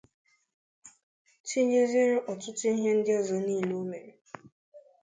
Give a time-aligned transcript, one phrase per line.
[1.47, 4.11] tinyeziere ọtụtụ ihe ndị ọzọ niile o mere.